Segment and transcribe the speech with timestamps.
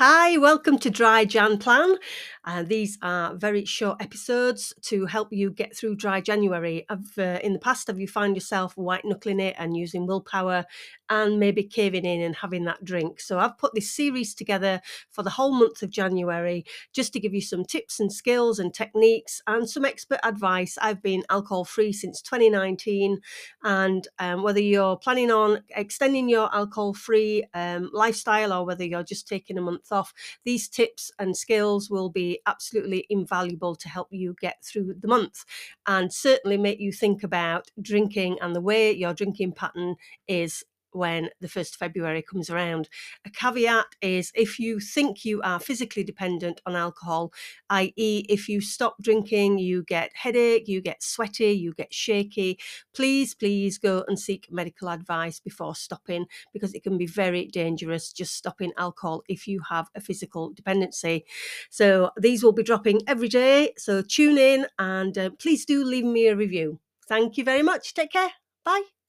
[0.00, 1.96] Hi, welcome to Dry Jan Plan.
[2.44, 6.86] Uh, these are very short episodes to help you get through dry January.
[6.88, 6.96] Uh,
[7.44, 10.64] in the past, have you found yourself white knuckling it and using willpower
[11.10, 13.20] and maybe caving in and having that drink?
[13.20, 14.80] So I've put this series together
[15.10, 18.72] for the whole month of January just to give you some tips and skills and
[18.72, 20.78] techniques and some expert advice.
[20.80, 23.18] I've been alcohol free since 2019,
[23.64, 29.02] and um, whether you're planning on extending your alcohol free um, lifestyle or whether you're
[29.02, 34.08] just taking a month off, these tips and skills will be absolutely invaluable to help
[34.10, 35.44] you get through the month
[35.86, 39.96] and certainly make you think about drinking and the way your drinking pattern
[40.28, 42.88] is when the 1st of February comes around.
[43.24, 47.32] A caveat is if you think you are physically dependent on alcohol,
[47.70, 52.58] i.e., if you stop drinking, you get headache, you get sweaty, you get shaky,
[52.94, 58.12] please, please go and seek medical advice before stopping because it can be very dangerous
[58.12, 61.24] just stopping alcohol if you have a physical dependency.
[61.70, 63.72] So these will be dropping every day.
[63.76, 66.80] So tune in and uh, please do leave me a review.
[67.08, 67.94] Thank you very much.
[67.94, 68.30] Take care.
[68.64, 68.99] Bye.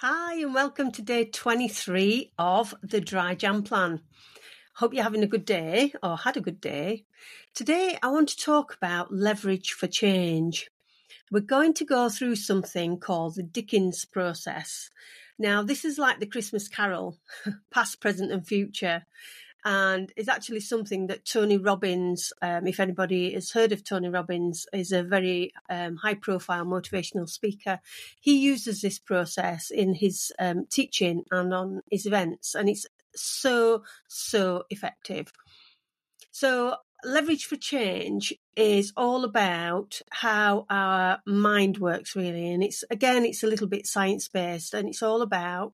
[0.00, 4.00] Hi, and welcome to day 23 of the Dry Jan Plan.
[4.74, 7.04] Hope you're having a good day or had a good day.
[7.52, 10.70] Today, I want to talk about leverage for change.
[11.32, 14.88] We're going to go through something called the Dickens process.
[15.36, 17.18] Now, this is like the Christmas carol,
[17.72, 19.04] past, present, and future
[19.64, 24.66] and it's actually something that Tony Robbins, um, if anybody has heard of Tony Robbins,
[24.72, 27.80] is a very um, high profile motivational speaker.
[28.20, 33.82] He uses this process in his um, teaching and on his events, and it's so,
[34.06, 35.32] so effective.
[36.30, 43.24] So, leverage for change is all about how our mind works really and it's again
[43.24, 45.72] it's a little bit science based and it's all about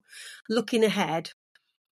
[0.51, 1.31] looking ahead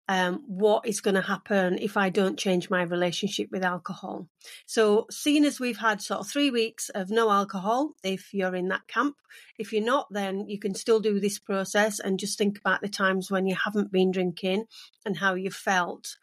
[0.08, 4.26] um, what is going to happen if I don't change my relationship with alcohol.
[4.64, 8.68] So, seeing as we've had sort of three weeks of no alcohol, if you're in
[8.68, 9.16] that camp,
[9.58, 12.88] if you're not, then you can still do this process and just think about the
[12.88, 14.64] times when you haven't been drinking
[15.04, 16.16] and how you felt.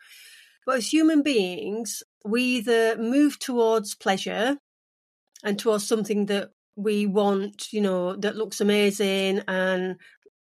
[0.66, 4.58] But as human beings, we either move towards pleasure
[5.44, 9.98] and towards something that we want, you know, that looks amazing and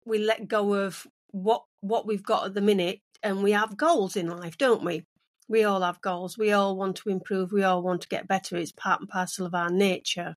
[0.04, 4.16] we let go of what what we've got at the minute and we have goals
[4.16, 5.06] in life, don't we?
[5.48, 6.38] We all have goals.
[6.38, 7.52] We all want to improve.
[7.52, 8.56] We all want to get better.
[8.56, 10.36] It's part and parcel of our nature.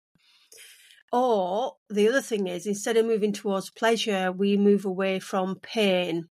[1.12, 6.30] Or the other thing is, instead of moving towards pleasure, we move away from pain.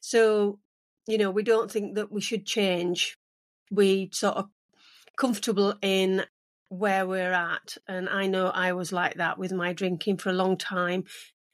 [0.00, 0.58] So,
[1.06, 3.16] you know, we don't think that we should change.
[3.70, 4.50] We sort of
[5.18, 6.24] comfortable in
[6.68, 7.78] where we're at.
[7.88, 11.04] And I know I was like that with my drinking for a long time.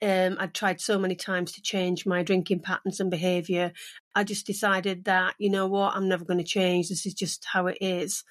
[0.04, 3.72] Um, I'd tried so many times to change my drinking patterns and behaviour.
[4.14, 6.90] I just decided that, you know what, I'm never going to change.
[6.90, 8.22] This is just how it is.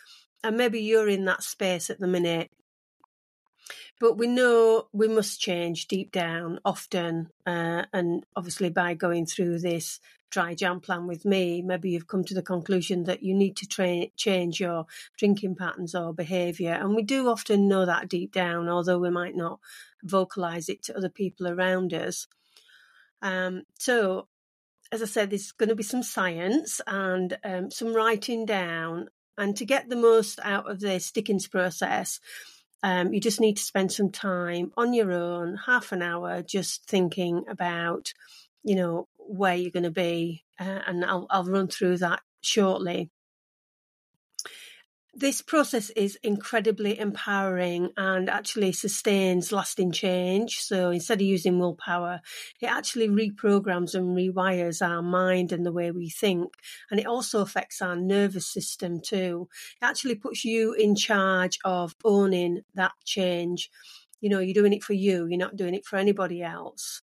[0.44, 2.52] And maybe you're in that space at the minute.
[4.00, 7.30] But we know we must change deep down often.
[7.46, 12.24] Uh, and obviously, by going through this dry Jan plan with me, maybe you've come
[12.26, 14.86] to the conclusion that you need to tra- change your
[15.18, 16.74] drinking patterns or behaviour.
[16.74, 19.60] And we do often know that deep down, although we might not
[20.04, 22.28] vocalize it to other people around us.
[23.22, 24.28] Um, so,
[24.92, 29.08] as I said, there's going to be some science and um, some writing down.
[29.38, 32.20] And to get the most out of this Dickens process,
[32.84, 36.86] um, you just need to spend some time on your own, half an hour, just
[36.86, 38.14] thinking about,
[38.64, 43.10] you know, where you're going to be, uh, and I'll, I'll run through that shortly.
[45.16, 50.58] This process is incredibly empowering and actually sustains lasting change.
[50.60, 52.20] So instead of using willpower,
[52.60, 56.56] it actually reprograms and rewires our mind and the way we think.
[56.90, 59.50] And it also affects our nervous system too.
[59.80, 63.70] It actually puts you in charge of owning that change.
[64.20, 67.02] You know, you're doing it for you, you're not doing it for anybody else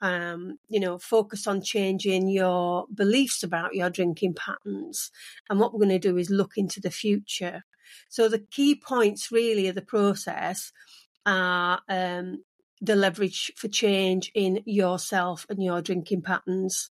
[0.00, 5.10] um, you know, focus on changing your beliefs about your drinking patterns.
[5.48, 7.64] And what we're going to do is look into the future.
[8.08, 10.72] So the key points really of the process
[11.26, 12.44] are um,
[12.80, 16.90] the leverage for change in yourself and your drinking patterns,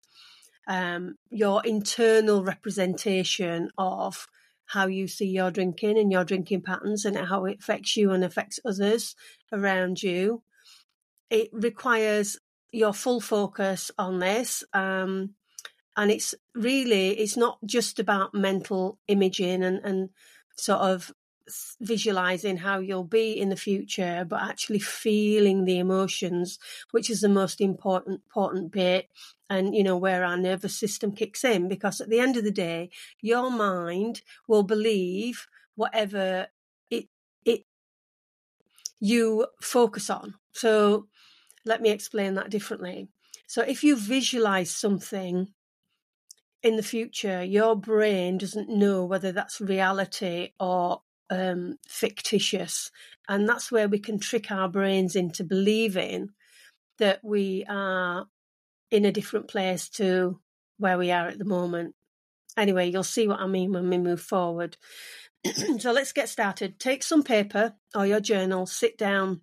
[0.66, 4.26] um, your internal representation of
[4.66, 8.24] how you see your drinking and your drinking patterns and how it affects you and
[8.24, 9.14] affects others
[9.52, 10.42] around you.
[11.30, 12.38] It requires
[12.74, 14.64] your full focus on this.
[14.72, 15.34] Um,
[15.96, 20.10] and it's really, it's not just about mental imaging and, and
[20.56, 21.12] sort of
[21.80, 26.58] visualizing how you'll be in the future, but actually feeling the emotions,
[26.90, 29.08] which is the most important important bit.
[29.50, 32.50] And you know where our nervous system kicks in, because at the end of the
[32.50, 32.90] day,
[33.20, 36.48] your mind will believe whatever
[36.90, 37.08] it
[37.44, 37.66] it
[38.98, 40.34] you focus on.
[40.52, 41.08] So
[41.64, 43.08] let me explain that differently.
[43.46, 45.48] So if you visualize something
[46.62, 52.90] in the future, your brain doesn't know whether that's reality or um, fictitious.
[53.28, 56.30] And that's where we can trick our brains into believing
[56.98, 58.26] that we are
[58.90, 60.40] in a different place to
[60.78, 61.94] where we are at the moment.
[62.56, 64.76] Anyway, you'll see what I mean when we move forward.
[65.78, 66.78] so let's get started.
[66.78, 69.40] Take some paper or your journal, sit down,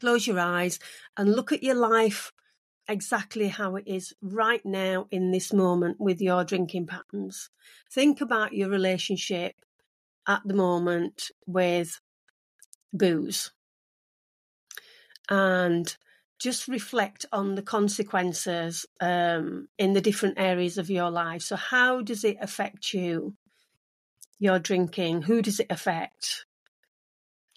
[0.00, 0.78] close your eyes,
[1.16, 2.32] and look at your life
[2.88, 7.50] exactly how it is right now in this moment with your drinking patterns.
[7.92, 9.54] Think about your relationship
[10.26, 12.00] at the moment with
[12.92, 13.52] booze
[15.28, 15.96] and
[16.40, 21.42] just reflect on the consequences um, in the different areas of your life.
[21.42, 23.36] So, how does it affect you?
[24.38, 26.46] Your drinking, who does it affect?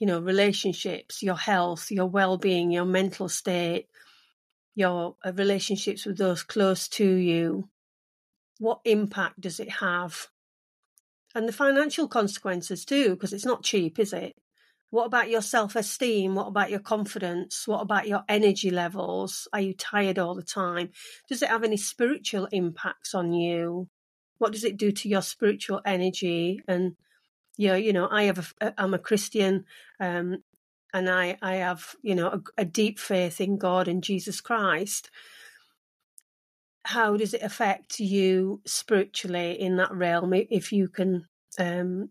[0.03, 3.87] You know, relationships, your health, your well being, your mental state,
[4.75, 7.69] your uh, relationships with those close to you.
[8.59, 10.27] What impact does it have?
[11.33, 14.35] And the financial consequences too, because it's not cheap, is it?
[14.89, 16.35] What about your self esteem?
[16.35, 17.65] What about your confidence?
[17.65, 19.47] What about your energy levels?
[19.53, 20.89] Are you tired all the time?
[21.29, 23.87] Does it have any spiritual impacts on you?
[24.37, 26.59] What does it do to your spiritual energy?
[26.67, 26.97] And
[27.57, 29.65] yeah, you know, I have a, I'm a Christian,
[29.99, 30.43] um,
[30.93, 35.09] and I I have you know a, a deep faith in God and Jesus Christ.
[36.85, 40.33] How does it affect you spiritually in that realm?
[40.33, 41.27] If you can
[41.59, 42.09] um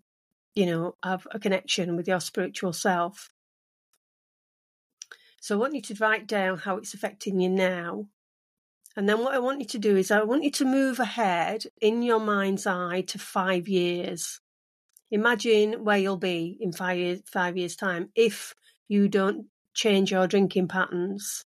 [0.55, 3.31] you know have a connection with your spiritual self.
[5.41, 8.07] So i want you to write down how it's affecting you now.
[8.97, 11.65] And then what i want you to do is i want you to move ahead
[11.81, 14.41] in your mind's eye to five years
[15.13, 18.55] imagine where you'll be in five years five years time if
[18.89, 21.45] you don't change your drinking patterns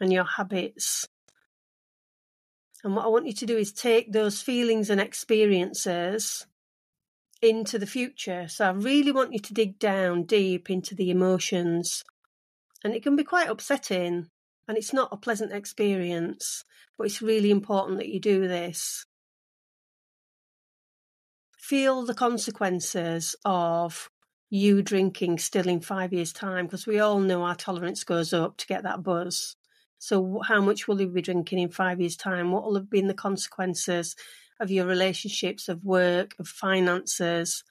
[0.00, 1.08] and your habits
[2.84, 6.46] and what I want you to do is take those feelings and experiences
[7.42, 8.48] into the future.
[8.48, 12.04] So I really want you to dig down deep into the emotions.
[12.84, 14.28] And it can be quite upsetting
[14.68, 16.64] and it's not a pleasant experience,
[16.98, 19.05] but it's really important that you do this.
[21.66, 24.08] Feel the consequences of
[24.50, 28.56] you drinking still in five years' time because we all know our tolerance goes up
[28.58, 29.56] to get that buzz.
[29.98, 32.52] So, how much will you be drinking in five years' time?
[32.52, 34.14] What will have been the consequences
[34.60, 37.64] of your relationships, of work, of finances?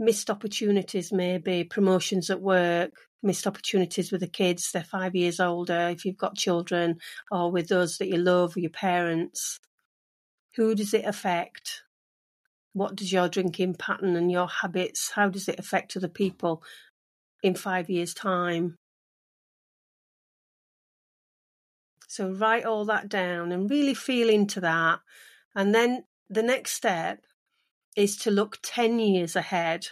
[0.00, 2.90] Missed opportunities, maybe promotions at work,
[3.22, 6.98] missed opportunities with the kids, they're five years older, if you've got children,
[7.30, 9.60] or with those that you love, your parents.
[10.56, 11.82] Who does it affect?
[12.72, 16.62] What does your drinking pattern and your habits, how does it affect other people
[17.42, 18.76] in five years' time?
[22.08, 25.00] So write all that down and really feel into that.
[25.54, 27.20] And then the next step
[27.96, 29.88] is to look 10 years ahead.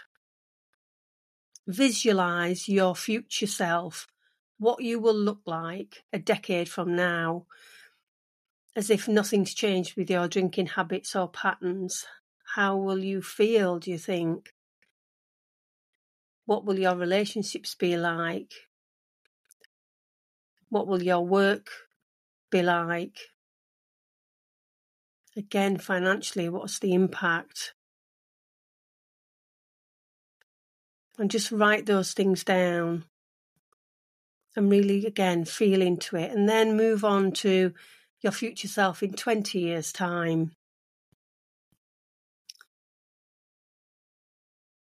[1.67, 4.07] Visualize your future self,
[4.59, 7.47] what you will look like a decade from now,
[8.75, 12.07] as if nothing's changed with your drinking habits or patterns.
[12.57, 14.55] How will you feel, do you think?
[16.47, 18.51] What will your relationships be like?
[20.71, 21.69] What will your work
[22.51, 23.19] be like?
[25.37, 27.75] Again, financially, what's the impact?
[31.19, 33.05] And just write those things down
[34.57, 36.31] and really, again, feel into it.
[36.31, 37.75] And then move on to
[38.23, 40.53] your future self in 20 years' time.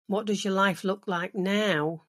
[0.09, 2.03] What does your life look like now?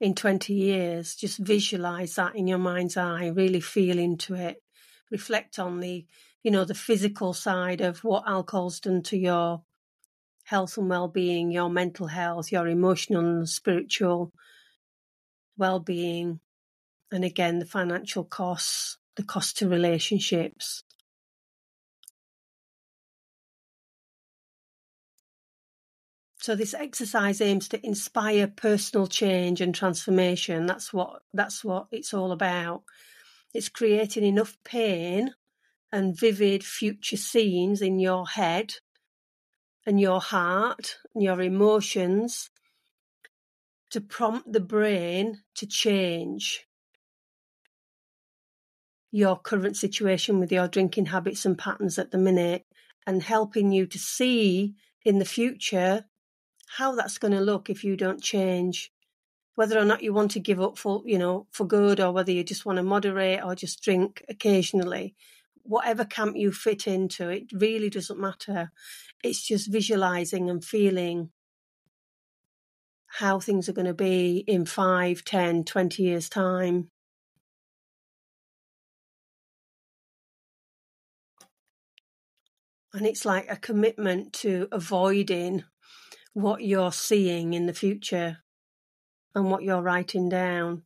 [0.00, 1.14] in 20 years.
[1.14, 4.62] Just visualize that in your mind's eye, really feel into it.
[5.10, 6.06] Reflect on the,
[6.42, 9.62] you know, the physical side of what alcohol's done to your
[10.44, 14.32] health and well-being, your mental health, your emotional and spiritual
[15.56, 16.40] well-being,
[17.10, 20.84] and again the financial costs, the cost to relationships.
[26.48, 30.64] So this exercise aims to inspire personal change and transformation.
[30.64, 32.84] That's what that's what it's all about.
[33.52, 35.34] It's creating enough pain
[35.92, 38.76] and vivid future scenes in your head
[39.84, 42.48] and your heart and your emotions
[43.90, 46.64] to prompt the brain to change
[49.10, 52.64] your current situation with your drinking habits and patterns at the minute
[53.06, 56.06] and helping you to see in the future
[56.76, 58.92] how that's going to look if you don't change.
[59.54, 62.30] Whether or not you want to give up for you know for good or whether
[62.30, 65.14] you just want to moderate or just drink occasionally.
[65.62, 68.70] Whatever camp you fit into it really doesn't matter.
[69.24, 71.30] It's just visualizing and feeling
[73.06, 76.90] how things are going to be in 5 10 20 years time.
[82.94, 85.64] And it's like a commitment to avoiding
[86.38, 88.38] what you're seeing in the future
[89.34, 90.82] and what you're writing down.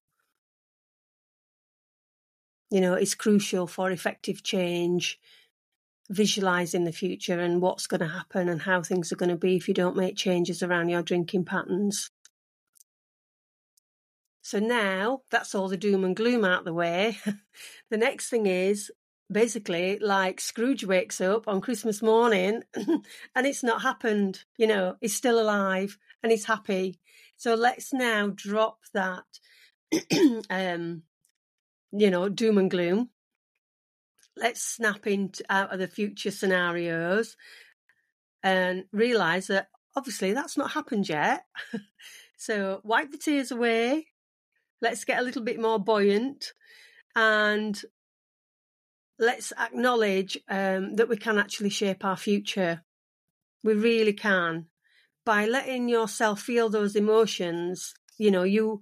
[2.71, 5.19] You know, it's crucial for effective change,
[6.09, 9.57] visualizing the future and what's going to happen and how things are going to be
[9.57, 12.11] if you don't make changes around your drinking patterns.
[14.41, 17.19] So now that's all the doom and gloom out of the way.
[17.91, 18.91] the next thing is
[19.33, 24.45] basically like Scrooge wakes up on Christmas morning and it's not happened.
[24.57, 27.01] You know, he's still alive and he's happy.
[27.37, 29.25] So let's now drop that,
[30.51, 31.03] um,
[31.91, 33.11] you know, doom and gloom.
[34.37, 37.37] Let's snap into out of the future scenarios
[38.43, 41.45] and realize that obviously that's not happened yet.
[42.37, 44.07] so wipe the tears away.
[44.81, 46.53] Let's get a little bit more buoyant
[47.15, 47.81] and
[49.23, 52.83] let's acknowledge um, that we can actually shape our future.
[53.63, 54.67] We really can.
[55.25, 58.81] By letting yourself feel those emotions, you know, you,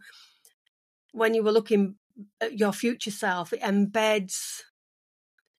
[1.13, 1.97] when you were looking
[2.41, 4.63] at your future self, it embeds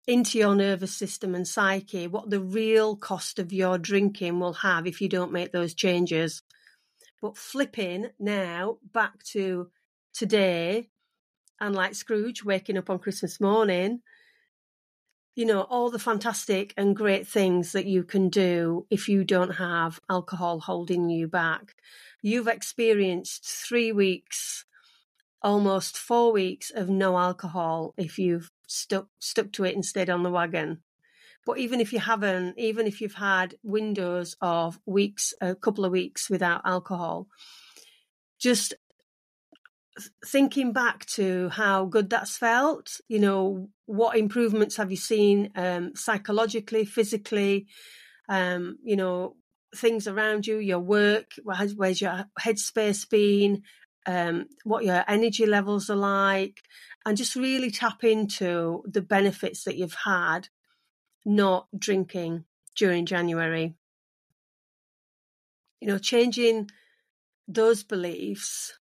[0.07, 4.87] into your nervous system and psyche what the real cost of your drinking will have
[4.87, 6.41] if you don't make those changes.
[7.21, 9.69] But flipping now back to
[10.11, 10.89] today,
[11.59, 14.01] and like Scrooge waking up on Christmas morning,
[15.41, 19.55] you know, all the fantastic and great things that you can do if you don't
[19.55, 21.73] have alcohol holding you back.
[22.21, 24.65] You've experienced three weeks,
[25.41, 30.21] almost four weeks of no alcohol if you've stuck stuck to it and stayed on
[30.21, 30.83] the wagon.
[31.43, 35.91] But even if you haven't, even if you've had windows of weeks, a couple of
[35.91, 37.25] weeks without alcohol,
[38.37, 38.75] just
[40.25, 45.91] thinking back to how good that's felt, you know, what improvements have you seen um,
[45.95, 47.67] psychologically, physically,
[48.29, 49.35] um, you know,
[49.75, 53.63] things around you, your work, where's your headspace been,
[54.05, 56.61] um, what your energy levels are like,
[57.05, 60.49] and just really tap into the benefits that you've had
[61.25, 63.75] not drinking during January.
[65.79, 66.69] You know, changing
[67.47, 68.77] those beliefs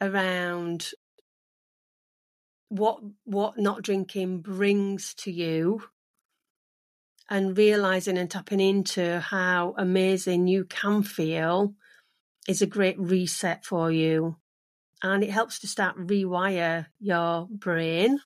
[0.00, 0.90] around
[2.68, 5.82] what what not drinking brings to you
[7.30, 11.74] and realizing and tapping into how amazing you can feel
[12.46, 14.36] is a great reset for you.
[15.02, 18.20] And it helps to start rewire your brain.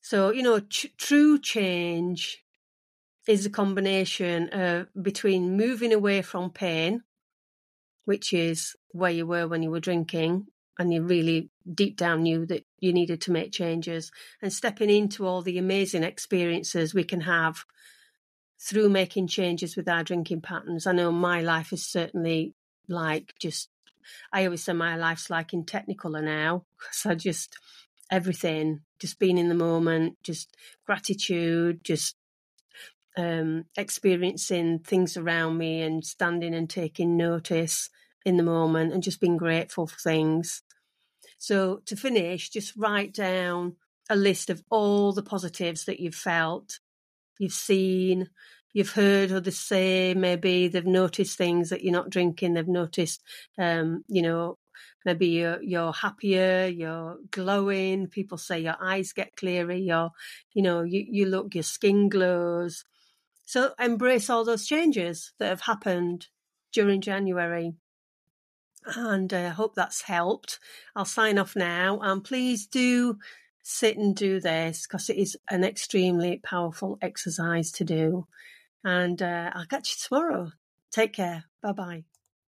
[0.00, 2.44] So you know true change
[3.26, 7.02] is a combination of between moving away from pain
[8.06, 10.46] which is where you were when you were drinking
[10.78, 15.26] and you really deep down knew that you needed to make changes and stepping into
[15.26, 17.64] all the amazing experiences we can have
[18.60, 20.86] through making changes with our drinking patterns.
[20.86, 22.54] I know my life is certainly
[22.88, 23.68] like just,
[24.32, 27.56] I always say my life's like in Technicolor now because I just,
[28.10, 32.16] everything, just being in the moment, just gratitude, just
[33.16, 37.90] um, experiencing things around me and standing and taking notice
[38.24, 40.62] in the moment and just being grateful for things.
[41.38, 43.76] So to finish, just write down
[44.10, 46.80] a list of all the positives that you've felt,
[47.38, 48.28] you've seen,
[48.72, 53.22] you've heard others say, maybe they've noticed things that you're not drinking, they've noticed,
[53.58, 54.56] um, you know,
[55.04, 60.10] maybe you're, you're happier, you're glowing, people say your eyes get clearer, you're,
[60.54, 62.84] you know, you, you look, your skin glows.
[63.44, 66.26] So embrace all those changes that have happened
[66.72, 67.74] during January
[68.96, 70.58] and I uh, hope that's helped.
[70.94, 73.18] I'll sign off now, and please do
[73.62, 78.26] sit and do this because it is an extremely powerful exercise to do.
[78.84, 80.52] And uh, I'll catch you tomorrow.
[80.90, 81.44] Take care.
[81.62, 82.07] Bye bye.